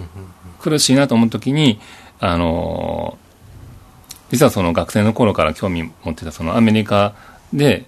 [0.61, 1.79] 苦しいなと思うときに、
[2.21, 3.25] あのー
[4.31, 7.15] 実はその学生の頃から興味持ってたそのアメリカ
[7.53, 7.85] で、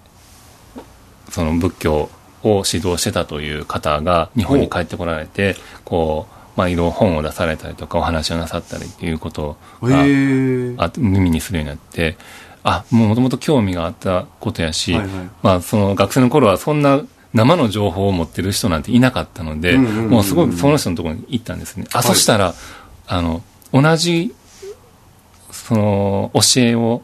[1.29, 2.09] その仏教
[2.43, 10.75] を指導してたという方が日本に帰ってこられて、こう、まあ、いろいろ本を出されたりとかお話をなさったりっていうことへがえ。
[10.77, 12.17] あ耳にするようになって、
[12.63, 15.09] あ、もともと興味があったことやし、はいはい
[15.41, 17.01] まあその学生の頃はそんな
[17.33, 21.85] 生の情報を持ってる人なんていなかったので、もうすごくその人のところに行ったんですね。
[21.93, 22.55] あ、はいそしたら、
[23.05, 24.33] あの、同じ、
[25.51, 27.03] その、教えを、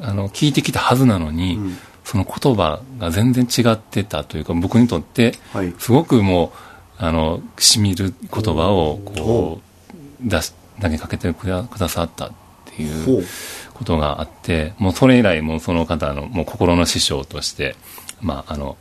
[0.00, 5.74] あの、聞いてきたはずなのに、うんその言葉が全然違ってたというか、僕にとって、はい。
[5.78, 6.58] すごくもう、
[7.06, 9.60] あの、しみる言葉を、こ
[9.92, 12.32] う、出し、投げかけてくださったっ
[12.64, 13.26] ていう。
[13.74, 17.74] ことがあって、もうそれ以来、もうその方の、もう心の師匠として、
[18.20, 18.76] まあ、あの、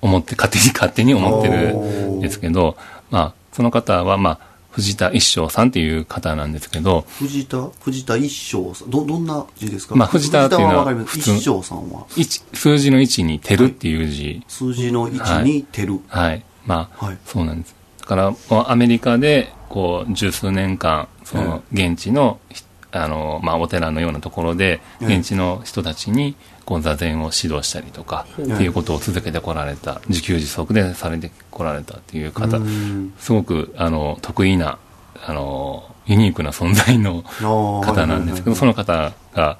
[0.00, 2.76] 思って、勝手に勝手に思ってるんですけど、
[3.10, 4.38] まあ、その方は、まあ、
[4.70, 8.90] 藤田一生さんっていう方なんですけど、藤田藤田一生さん。
[8.90, 9.96] ど、どんな字ですか？
[9.96, 10.94] まあ藤田っていうのは。
[11.04, 16.00] 普通一生さんは、一数字の1に、てるっていう字、数字の1にてる。
[16.08, 16.44] はい。
[16.66, 17.18] まあ、はい。
[17.24, 17.74] そうなんです。
[18.00, 18.34] だから、
[18.68, 25.16] アメリカで、こう、十数年間、その、現地の、ひあの、まあ、お寺のようなところで、ええ。
[25.18, 33.14] 現地の人たちに、こう、座禅を指導したりとか、えっていうことを続けてこられた、自給自足でされてこられたっていう方う、ん。
[33.18, 34.78] すごく、あの、得意な、
[35.24, 39.58] あの、ユニークな存在の方なんですけど、その方が、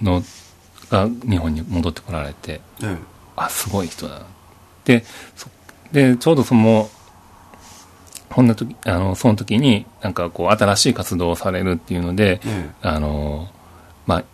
[0.00, 0.22] の、
[0.90, 2.96] が日本に戻ってこられて、え。
[3.36, 4.26] あ、すごい人だな。
[4.84, 5.04] で、
[5.36, 5.48] そ
[5.92, 6.88] で、ちょうどその、
[8.30, 12.70] こんな時、あの、その時に、なんかこう、新しい活動をされるっていうので、え、え。
[12.82, 13.48] あの、
[14.06, 14.24] まあ、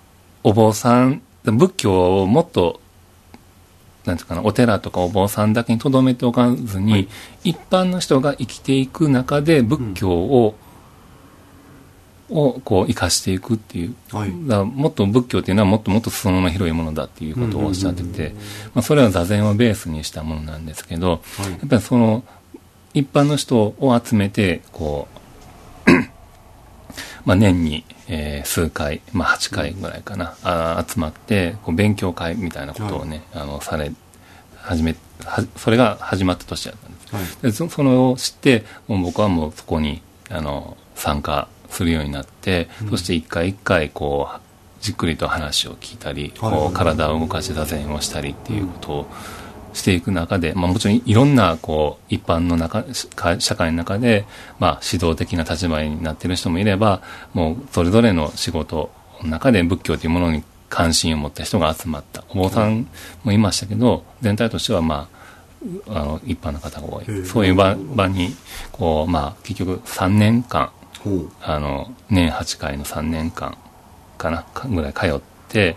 [0.45, 2.81] お坊さん仏教をもっと
[4.05, 7.09] なんていうかなお寺とかお坊さんだけにとどめておかずに、はい、
[7.45, 10.68] 一般の人が生きていく中で仏教を、うん、
[12.31, 18.35] をこう生かしていくっていう、はい、だもっと仏教っていうのはもっともっと裾野の広いものだっていうことをおっしゃってて、
[18.75, 22.25] まあ、それは座禅をベースにしたものなんですけど、はい、やっぱりその
[22.95, 25.09] 一般の人を集めてこ
[25.87, 25.91] う
[27.25, 33.93] まあ年にえー、数回、まあ、8回ぐらいかな、あ集まってこう勉強会みたいなことをね、はい、あのされ
[34.57, 44.41] 始めはそれが始まった年だったんです、はい、でそそれを知ってもう僕はもうそこにあの参加するようになって、うん、そして一回一回こう
[44.81, 49.07] じっくりと話を聞いたり、はい、こう体を動かして座禅をしたりっていうことを、
[49.73, 52.85] していく中で、まあ、もちろんいろんなこう一般の中
[53.39, 54.25] 社会の中で、
[54.59, 57.03] まあ、指導的な立場になっている人もいれば
[57.33, 58.91] もうそれぞれの仕事
[59.23, 62.25] の中で仏教というものに関心を持った人が集まった。
[62.29, 62.89] お坊さん
[63.25, 65.19] もいましたけど全体としてはまあ
[65.89, 67.25] あの一般の方が多い。
[67.25, 68.35] そういう場場に
[68.73, 70.71] こう、まあ、結局3年間
[71.43, 73.57] あの年8回の3年間
[74.17, 75.77] かなぐらい通って、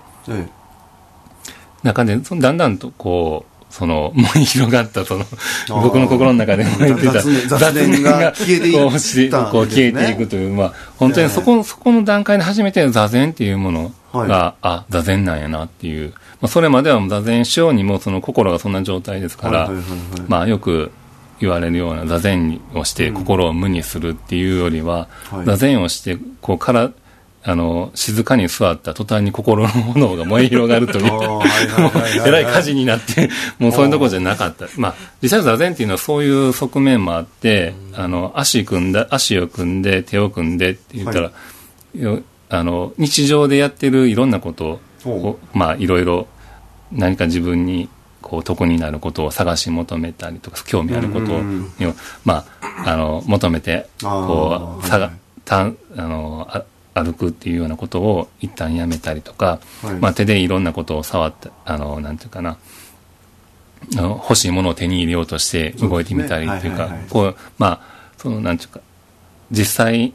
[1.84, 5.26] 中でだんだんとこうその、燃え広がった、その、
[5.70, 19.72] 僕の心の中で燃えてた雑念が消えていこうしこう消えていくという、まあ、本当にそこ、そこの段階で初めて座禅っていうものが、はい、あ、座禅なんやなっていう、まあ、それまでは座禅しようにも、その心がそんな状態ですから、
[20.28, 20.92] まあ、よく
[21.42, 25.08] 言われるような座禅をして心を無にするっていうよりは、
[25.46, 26.92] 座禅をして、こう、から、
[27.44, 31.10] あの、静かに座った途端に心の炎が燃え広がるという、
[32.26, 34.68] えらい火事になって、もうそういうところじゃなかった。
[34.78, 41.32] まあ、実際座禅っていうのはそういう側面もあって、あの、足組んだ、足を組んで、手を組んでって言ったら、
[42.00, 46.28] はい、あの、日常でやってるいろんなことを、まあ、いろいろ
[46.92, 47.90] 何か自分に
[48.22, 51.42] こう得になることを探し求めたりとか興味あることを、
[52.24, 62.58] まあ、あの求めてこう、はい、たあのあ歩くっていうようなことを一旦やめたりとか、はい、まあ、手でいろんなことを触ってあのなんていうかな
[63.98, 67.82] あの欲しいものを手に入れようとして動いてみたりっていうか、こうまあ
[68.18, 68.80] そのなんていうか
[69.50, 70.14] 実際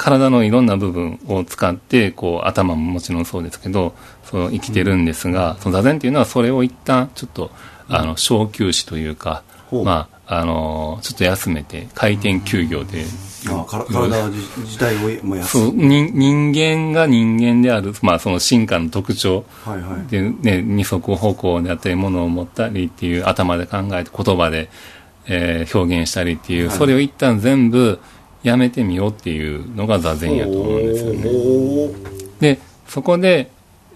[0.00, 7.50] 体のいろんな部分を使ってこう頭ももちろんそうですけどその生きてるんですが、うん、その座禅っていうのはそれを一旦ちょっと
[7.86, 9.42] あの小休止というか、
[9.84, 13.04] まああのちょっと休めて回転休業で
[13.48, 19.44] あ体自体をもやすそう人人間が人間である、まあ、その進化の特徴
[20.08, 24.70] で、ね、二足歩行であったりものを持ったりっていう頭で考えて言葉で、
[25.26, 27.98] えー、表現したりっていう、はい、それを一旦全部
[28.42, 31.24] やめてみようっていうのが座禅やと思うんですよね。
[32.40, 33.50] でそこで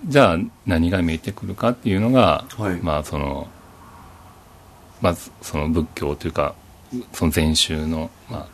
[0.06, 3.48] じゃあ何が見えてくるかっていうのが、はい、まあその
[5.00, 6.54] まずその仏教というか
[7.12, 8.48] その禅宗の、まあ、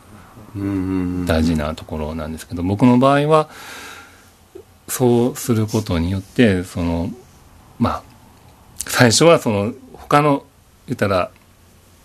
[1.25, 3.49] 大事なところなんですけど僕の場合は
[4.87, 7.09] そうすることによってその
[7.79, 8.03] まあ
[8.87, 10.45] 最初はその他の
[10.87, 11.31] 言ったら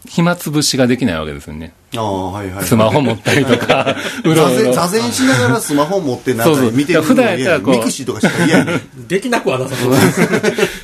[0.06, 1.72] 暇つぶしができないわけですよね。
[1.96, 2.64] ああ、はいはい。
[2.64, 4.72] スマホ持ったりとか、 うろうろ。
[4.72, 7.76] 座禅しながらスマホ持ってなんか見てるの普段やったらこう。
[7.76, 8.66] mixi とかしか嫌や
[9.08, 9.76] できなくはなさ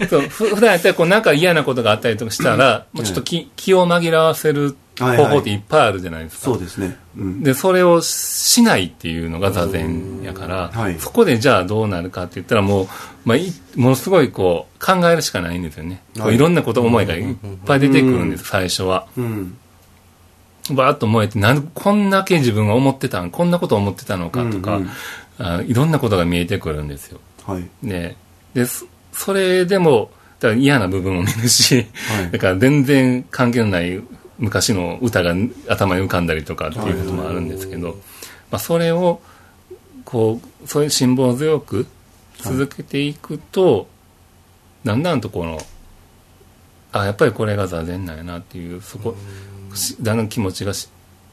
[0.09, 0.21] そう。
[0.29, 6.45] 普段やったらこうなんか嫌なことがあったりとかしたら、もうちょっと気気を紛らわせる方法っていっぱいあるじゃないですか。
[6.45, 6.97] そうですね。
[7.17, 12.89] うん、で、それをしないっていうのが座禅やから、はい、そこでじゃあどうなるかって言ったらもう、
[13.25, 16.03] まあ、いものすごいこう考えるしかないんですよね。
[16.19, 17.37] はい、いろんなこと思いがいっ
[17.67, 19.07] ぱい出てくるんです、最初は。
[19.17, 19.57] うん
[20.71, 24.91] バーッと燃えてなんこんだけ自分が思ってたんこんなこと思ってたのかとか、うんうん、
[25.39, 27.19] あいろんなことが見えてくるんですよ。
[27.45, 28.17] はい、で
[28.55, 28.65] で
[29.13, 31.87] それでもだから嫌な部分も見るし、
[32.17, 34.01] はい、だから全然関係のない
[34.43, 35.35] 昔の歌が
[35.69, 37.97] 頭に浮かんだりとかっていうこともあるんですけど、
[38.51, 39.21] まあ、それを
[40.05, 41.87] こうそういう辛抱強く
[42.39, 43.87] 続けていくと、はい、
[44.89, 45.59] だんだんとこの
[46.91, 49.15] あやっぱりこれが座禅なんやなっていうそこ
[50.01, 50.73] だんだん気持ちが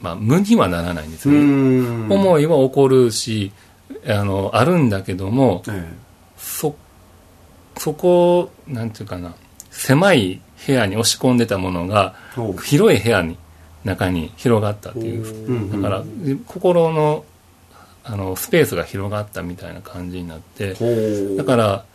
[0.01, 2.15] まあ、無にはならないんですよね。
[2.15, 3.51] 思いは起こるし
[4.07, 5.93] あのあるんだけども、ええ、
[6.37, 6.73] そ
[7.77, 9.33] そこなんていうかな
[9.71, 12.15] 狭い部屋に押し込んでたものが
[12.63, 13.37] 広い部屋に
[13.83, 15.81] 中に広がったっていう。
[15.81, 16.03] だから
[16.45, 17.25] 心の
[18.03, 20.73] あのスペースが広がったみたいな感じになって
[21.35, 21.85] だから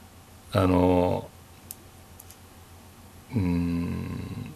[0.53, 1.29] あの
[3.35, 4.55] うん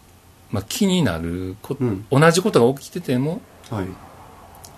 [0.51, 3.87] まあ気になるこ、うん、同じことが起きてても、はい、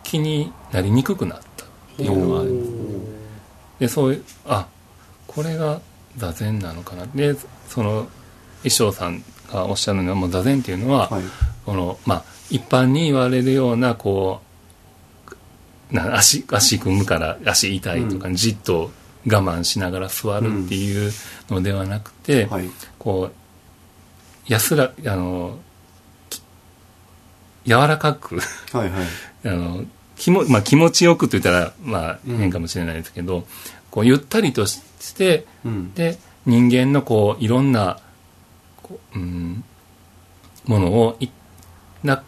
[0.04, 1.67] 気になりにくくなったっ
[1.98, 2.72] ていうのはあります
[3.82, 4.67] でそういうあ
[5.28, 5.82] これが
[6.17, 7.06] 座禅なのかな。
[7.15, 7.36] で
[7.67, 8.08] その
[8.63, 11.24] 衣装さんがおっしゃるのはもう座禅っていうのは、はい。
[11.65, 14.41] このまあ一般に言われるようなこ
[15.91, 18.91] うな足足組むから足痛いとか、じっと
[19.28, 21.12] 我慢しながら座るっていう
[21.50, 22.69] のではなくて、はい。
[22.97, 25.58] こう安らあの
[26.30, 26.41] き
[27.65, 28.39] 柔らかく
[28.71, 29.08] はいはい。
[29.45, 33.47] あの気も、まあ、気持ちよくと言ったら、まあ、変かもしれないですけど、
[33.89, 34.82] こうゆったりとし
[35.15, 35.93] てうん。
[35.93, 38.02] で人間のこういろんなこ
[39.15, 39.63] う、うん、
[40.65, 41.30] ものをい
[42.04, 42.23] な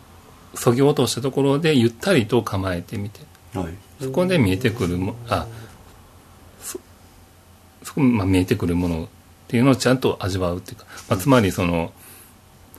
[0.55, 3.19] そぎ落としたところでゆったりと構えてみて。
[3.53, 3.73] はい。
[4.01, 5.47] そこで見えてくるもあ
[6.59, 6.79] そ
[7.83, 9.07] そこ、まあ、見えてくるものっ
[9.47, 11.93] ていうのをちゃんと味わうっていうか、まあ、つまりその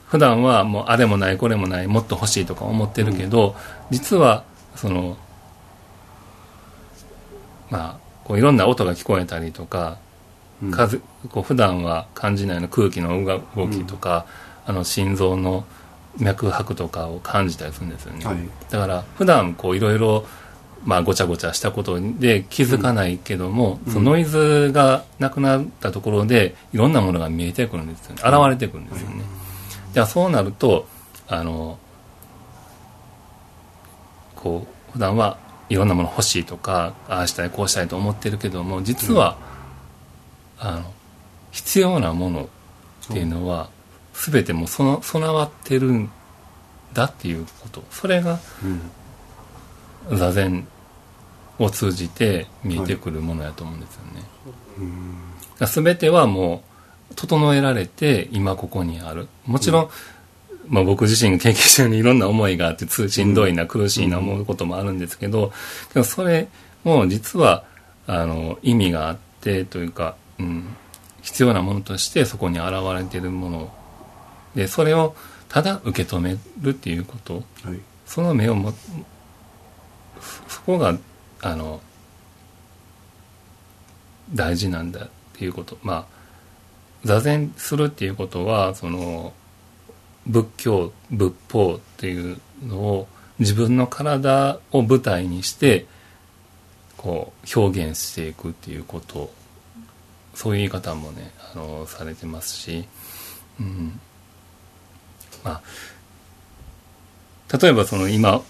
[0.07, 3.55] 普段はもうあれもないこれもないもっと欲しいとか思ってるけど、
[3.89, 4.43] 実は
[4.75, 5.17] その
[7.71, 10.04] まあこういろんな音が聞こえたりとか、うん
[10.71, 14.25] 風こう普段は感じないの空気の動動きとか、
[14.65, 15.65] あの心臓の
[16.17, 18.37] 脈拍とかを感じたりするんですよね、はい。
[18.69, 20.25] だから普段こういろいろ
[20.83, 28.21] まあごちゃごちゃしたことで気づかないけども、そのノイズがなくなったところでいろんなものが見えてくるんですよね。
[28.23, 29.23] 現れてくるんですよね、
[29.93, 30.87] じゃあそうなると
[31.27, 31.79] あの
[34.35, 35.37] こう普段は
[35.69, 39.37] いろんなもの欲しいとかああしたいこうしたいと思ってるけども実は、
[40.59, 40.93] あの
[41.51, 42.49] 必要なもの
[43.05, 43.69] っていうのは
[44.13, 46.09] 全てもうその備わってるん
[46.93, 47.83] だっていうこと。
[47.91, 50.17] それがうん。
[50.17, 50.67] 座禅
[51.57, 54.23] を通じて見えてくるものやと思うんですよね。
[55.59, 56.63] だから全てはも
[57.11, 59.27] う整えられて今ここにある。
[59.45, 59.89] もちろん、
[60.67, 65.51] まあ、僕自身が経験したようにいろんな思いがあってつしんどいな、苦しいな思うこともあるんですけど
[65.93, 66.47] けどそれ
[66.83, 67.63] も実は
[68.07, 70.75] あの意味があってというか、うん、
[71.21, 73.73] 必要なものとしてそこに現れているもの
[74.55, 75.15] でそれを
[75.49, 77.43] ただ受け止めるっていうこと。
[77.63, 77.79] はい。
[78.05, 78.71] その目をも
[80.19, 80.97] そそこが
[81.41, 81.81] あの
[84.33, 85.77] 大事なんだっていうこと。
[85.81, 86.15] まあ
[87.05, 89.33] 座禅するっていうことはその
[90.27, 93.07] 仏教仏法っていうのを
[93.39, 95.85] 自分の体を舞台にして
[96.97, 99.31] こう表現していくっていうこと
[100.35, 102.85] そういう言い方もねあのされてますし、
[103.59, 103.99] うん、
[105.43, 108.41] まあ例えばその今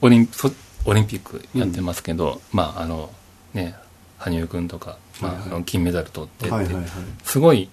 [0.00, 0.50] オリンそ
[0.84, 3.10] オリンピックやってますけど、まああの
[3.54, 3.76] ね
[4.18, 5.50] 羽生君とか、まあ、はいはい。
[5.50, 6.84] あの金メダル取ってって、はいはいはい。
[7.22, 7.68] すごい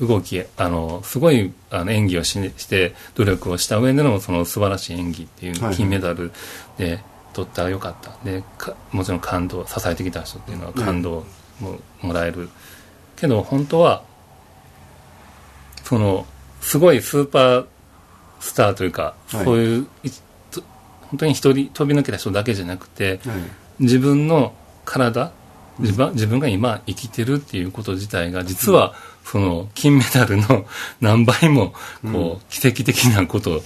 [0.00, 6.32] 動きあのすごいあの演技をしして努力をした上でのその素晴らしい演技っていう金メダル
[6.78, 7.00] で
[7.32, 8.12] 取ったらよかった。
[8.24, 11.24] でかもちろん感動支えてきた人っていうのは感動
[11.60, 12.48] ももらえる、
[13.16, 14.02] けど本当は
[15.84, 16.26] その
[16.60, 17.66] すごいスーパー
[18.40, 19.44] スターというか、はい。
[19.44, 19.86] そういう
[21.02, 23.38] 本当に一人飛び抜けた人だけじゃなくてはい。
[23.80, 25.32] 自分の体
[25.78, 30.66] 自分自分が今生きてるっていうこと自体が実はその金メダルの
[31.00, 31.74] 何倍も
[32.12, 33.62] こう奇跡的なこと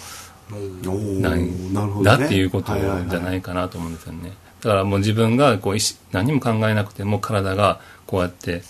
[1.20, 4.32] なんだっていうことじゃないかなと思うんですよね。
[4.62, 5.76] だからもう自分がこう
[6.12, 8.62] 何も考えなくても体がこうやって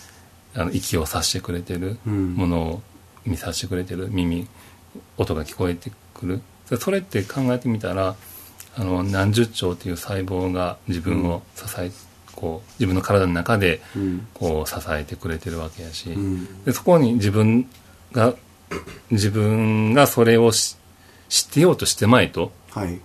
[0.58, 2.34] あの息をさしてくれてるうん。
[2.34, 2.82] ものを
[3.24, 4.48] 見させてくれてる耳
[5.16, 6.40] 音が聞こえてくる。
[6.78, 8.16] それって考えてみたら
[8.76, 11.90] あの何十兆っていう細胞が自分を支え、
[12.34, 14.26] こう自分の体の中でうん。
[14.34, 16.64] こう支えてくれてるわけやし、うん。
[16.64, 17.68] でそこに自分
[18.12, 18.34] が
[19.10, 20.76] 自分がそれをし
[21.28, 23.00] 知ってようとしてまいとはい。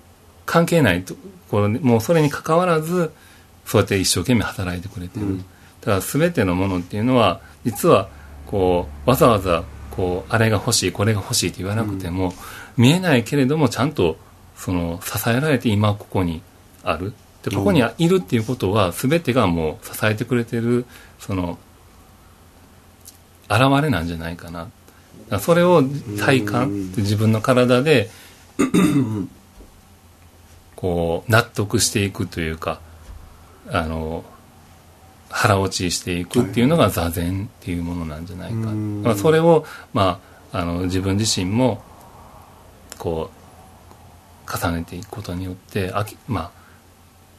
[0.46, 1.16] 関係ないと
[1.50, 3.12] こもうそれに関わらず
[3.66, 5.46] そうやって一生懸命働いてくれてる、うん
[5.84, 8.10] だから全てのものっていうのは実は
[8.48, 12.34] こうわざわざこうあれが欲しいこれが欲しいって言わなくても、
[12.78, 14.18] 見えないけれどもちゃんと
[14.56, 16.42] その支えられて今ここに
[16.84, 17.14] ある。
[17.44, 20.86] でここにいるっていうことは全てがもう支えてくれてる
[21.20, 21.58] その
[23.50, 24.62] 現れなんじゃないかな。
[24.62, 24.72] だか
[25.30, 25.84] らそれを
[26.18, 28.10] 体感自分の体で
[30.76, 32.80] こう納得していくというか
[33.70, 34.24] あの
[35.34, 39.02] 腹落ちしていくっていうのが座禅っていうものなんじゃないか、うん。
[39.02, 40.20] まあ、それを、ま
[40.52, 41.82] あ、あの自分自身も
[43.00, 43.32] こ
[44.48, 46.52] う重ねていくことによってあき、まあ、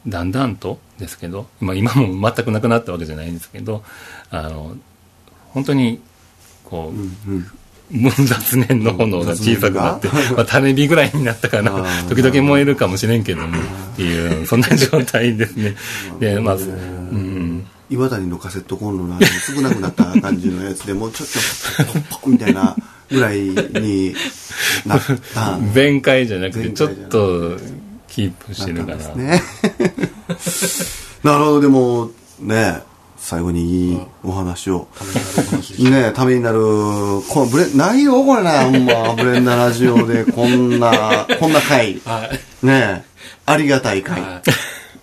[0.09, 3.85] だんだんとですけど、まあ、今も全くなくなったわけじゃないんですけど
[4.31, 4.77] あの
[5.51, 6.03] 本当に
[6.65, 7.47] こう、うんうん。
[7.91, 11.85] 分雑念の炎が小さくなって、まあ、種火ぐらいになったかな。
[12.09, 13.59] 時々燃えるかもしれんけども
[13.93, 15.77] っていうそんな状態ですね。
[16.19, 17.44] で まあうん
[17.95, 21.29] 岩谷のカセットコンロの少なくなった感じのやつでもうちょっ
[22.11, 22.77] とポンみたいな
[23.09, 24.15] ぐらいに
[24.85, 25.01] なっ
[25.33, 27.57] たん弁解じゃなくてちょっと
[28.09, 29.41] キープしてるかなですね
[31.23, 32.83] なるほどでもね
[33.17, 34.87] 最後にいいお話を。
[35.79, 39.15] ねためになるこのブレないよこれねほんま。
[39.15, 42.01] ブレンダラジオでこんなこんな回。
[42.01, 42.29] は
[42.63, 42.67] い。
[42.67, 43.07] ね
[43.47, 44.21] ありがたい回。
[44.21, 44.43] は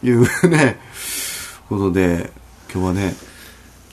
[0.04, 0.78] いうね
[1.68, 2.30] ことで
[2.74, 3.14] 今日はね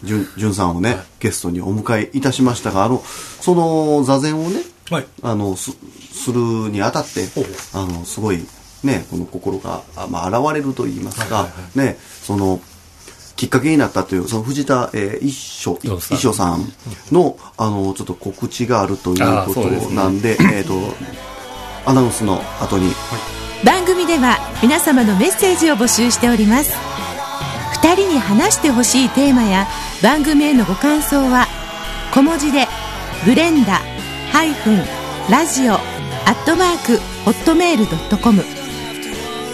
[0.04, 4.60] じゅんじゅんさんをね、ゲストにお迎えいたしましたがあのその座禅をね
[4.90, 4.94] い。
[4.94, 5.06] はい。
[5.22, 5.72] あのす
[6.12, 7.24] するにあたって
[7.74, 8.38] あのすごい
[8.84, 12.60] ねこの心が、あまあ、現れると言いますか、はいはいねその
[13.36, 16.64] きっかけになったというその藤田、えー、一生一生さん
[17.12, 19.94] のあのちょっと告知があるということそうですね。
[19.94, 20.74] なんでえっ、と
[21.86, 22.92] アナウンスの後に。
[23.64, 26.87] 番組では皆様のメッセージを募集しております
[27.82, 29.66] 2人に話してほしいテーマや
[30.02, 31.46] 番組へのご感想は
[32.12, 32.66] 小文字で
[33.24, 33.80] 「BLENDA
[34.32, 34.84] ハイフン
[35.30, 35.80] ラジオアッ
[36.44, 38.44] トマーク Hotmail dot com。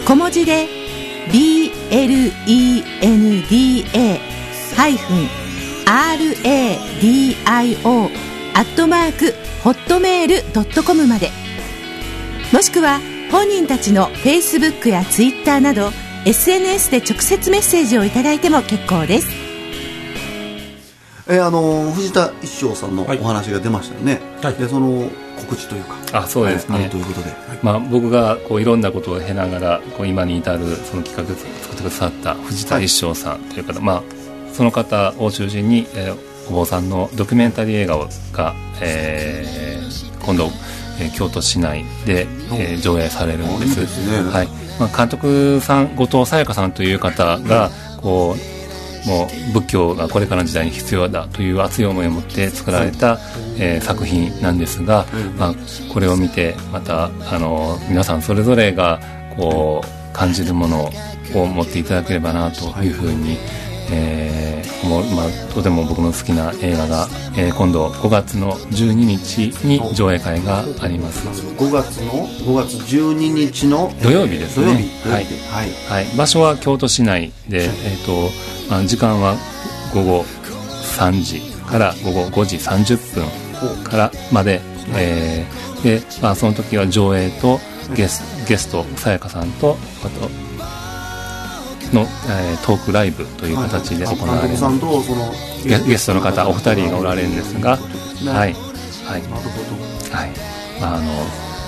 [0.07, 0.69] 小文字で
[1.31, 4.21] 「BLENDA
[4.77, 5.29] ハイフン
[5.87, 8.11] RADIO
[8.55, 11.31] アットマークホットメールドットコムまで。
[12.53, 13.01] もしくは
[13.31, 15.93] 本人たちの Facebook や Twitter など
[16.27, 19.29] SNS で直接メッセージをいただいても結構です。
[21.27, 23.19] えーあの藤田一生さんのはい。
[23.19, 24.55] お話が出ましたよね、はい。
[24.55, 25.09] でその
[25.39, 25.97] 告知というか。
[26.13, 26.79] あそうですね。
[26.81, 26.91] はい。
[26.91, 27.31] ということで、
[27.63, 34.03] まあ、僕がこういろんなことを経ながらこう今に至るその企画を作ってくださった藤田一生さんという方、まあ、
[34.55, 40.51] その方を中心に、えーお坊さんのドキュメンタリー映画をが、えー今度、
[41.01, 43.81] えー京都市内で、えー上映されるんです。
[43.81, 44.31] いいですね。
[44.31, 47.71] はいまあ、監督さん後藤沙耶香さんという方が
[48.01, 53.19] こうもう仏教がこれからの時代に必要だという熱い思いを持って作られた、
[53.59, 55.05] えー作品なんですが、
[55.37, 55.55] まあ、
[55.93, 59.01] これを見てまたあの皆さんそれぞれが
[59.37, 60.91] こう感じるもの
[61.35, 63.37] を持っていただければなというふうに、
[63.91, 67.07] えー思うまあ、とても僕の好きな映画が、
[67.39, 71.27] えー今度5月の12日に上映会があります。
[71.27, 74.67] 5月の5月12日の土曜日ですね。
[74.67, 74.91] 土曜日。
[75.05, 75.35] 土曜はい日。
[75.49, 76.05] はい。
[76.05, 78.31] はい、場所は京都市内で、えーと
[78.71, 79.37] まあ、時間は
[79.95, 80.25] 午後
[80.99, 83.15] 3時から午後5時30
[83.77, 84.61] 分からまで、
[84.97, 87.61] えーで、まあ、その時は上映と
[87.95, 90.44] ゲスゲストさやかさんとあと
[91.95, 95.33] の、えートークライブという形で行われる監督さんとその
[95.65, 98.37] ゲゲストの方お二人がおられるんですが、ねはい。
[98.37, 98.53] はい。
[98.53, 99.23] はい。
[100.81, 101.07] まああの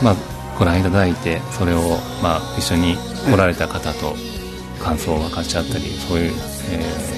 [0.02, 0.16] まあ、
[0.58, 2.96] ご覧いただいてそれを、まあ、一緒に
[3.30, 4.14] 来られた方と
[4.82, 6.32] 感想を分かち合ったりそういう、
[6.72, 7.16] えー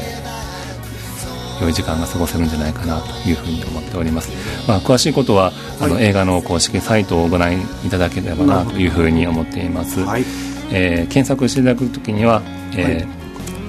[1.61, 4.31] 良い時間が過ごせるんじゃないかなというふうに思っております、
[4.69, 10.25] まあ、詳しいことはあの映画の公式サイトをご覧いただければなというふうに思っています、はい。
[10.71, 12.43] えー検索していただくときには、
[12.77, 13.19] えー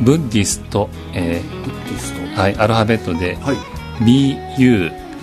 [0.02, 1.42] ブッディスト、え
[1.92, 2.20] リスト。
[2.22, 3.58] ーはい、アルファベットではい。
[4.02, 5.16] BUDDHIST、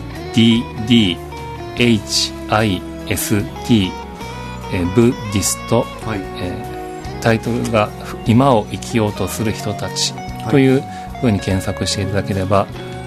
[4.73, 6.21] えーブッディスト、はい。
[6.43, 6.77] えー
[7.23, 7.89] タイトルが
[8.27, 10.15] 「今を生きようとする人たち」
[10.51, 10.83] という
[11.21, 12.67] ふうに検索していただければ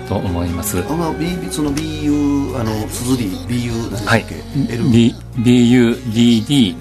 [0.09, 0.83] と思います。
[0.89, 4.21] あの B その BU あの綴り BU 何でしたはい。
[4.21, 4.35] っけ、
[4.73, 6.79] L B BUDDHIST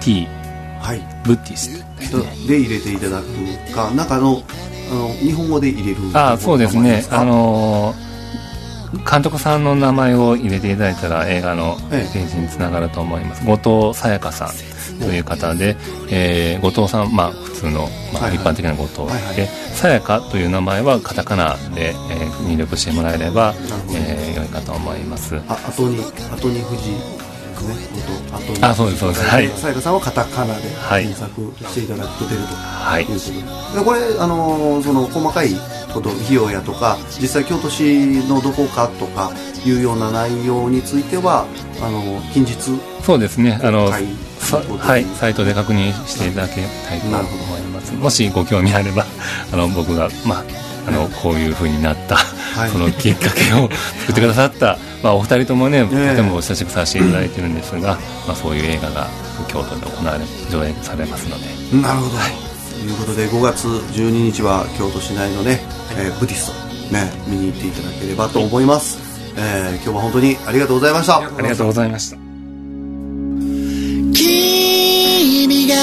[0.00, 0.43] DD
[0.84, 1.00] はい。
[1.24, 4.42] ブッディストで入れていただくかなんかあの
[4.90, 5.98] あの日本語で入れる。
[6.12, 7.04] あそうですね。
[7.10, 7.94] あの
[9.10, 12.18] 監督さんの名前を入れていただいたら映画のペええ。
[12.18, 13.44] ージにつながると思います。
[13.44, 15.76] 後藤沙耶香さんという方で、
[16.10, 19.36] えー後藤さん、まあ普通の、まあ、一般的な後藤はいはい。
[19.36, 23.54] で、沙耶香という名前はカタカナで、えー入力してもらえれば
[23.94, 25.40] えー良いかと思います。
[25.48, 25.96] あ後に
[26.30, 26.90] 後に富士
[27.62, 28.02] ですね。
[28.30, 29.24] 本当後にあそうですそうです。
[29.26, 29.48] はい。
[29.48, 31.04] さやかさんはカタカナではい。
[31.04, 33.78] 検索していただくと出るとはいいうことで。
[33.78, 35.50] でこれあのその細かい
[35.92, 37.82] こと費用やとか実際京都市
[38.28, 39.30] のどこかとか
[39.64, 41.46] いうような内容については
[41.80, 42.54] あの近日
[43.02, 43.60] そうですね。
[43.62, 44.04] あの、はい
[44.38, 47.58] さはい、サイトで確認していただきたいと思なるほど。
[47.58, 47.92] います。
[47.94, 49.04] もしご興味あれば、
[49.52, 50.44] あの、僕が、まあ、
[50.88, 52.16] あの、こういう風になった、
[52.66, 52.70] い。
[52.70, 53.68] そのきっかけを
[54.00, 56.14] 作ってくださった、 まあ、お二人ともね、とえ。
[56.16, 57.72] ても親しくさせていただいてるんです。
[57.72, 59.08] が、まあ、そういう映画が
[59.48, 61.46] 京都で行われ、上映されますので、
[61.86, 65.60] なるほど、ということで5月12日は京都市内のね、
[65.96, 66.52] えーブディスト
[66.94, 68.98] ね見に行っていただければと思います、
[69.36, 71.18] えー今日は本当にありがとうございました。
[71.18, 72.16] ありがとうございました。
[74.12, 75.76] 君が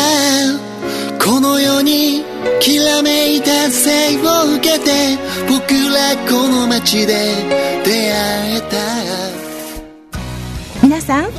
[1.24, 2.24] この世に
[2.62, 5.18] きらめいた生を受けて
[5.49, 7.16] 僕らこの街で
[7.84, 8.78] 出会えた。
[10.84, 11.32] 皆さん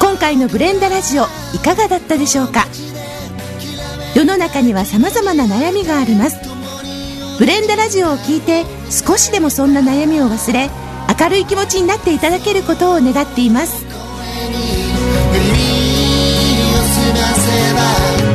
[0.00, 2.66] 今回の「ブレンダラジオ」いかがだったでしょうか？
[4.16, 6.38] 世の中には様々な悩みがあります。
[7.38, 10.68] ブレンダラジオを聞いて少しでもそんな悩みを忘れ
[11.20, 13.84] 明るい気持ちになっていただけることを願っています。
[13.84, 13.92] 耳
[16.74, 17.74] を澄ませ
[18.24, 18.27] ば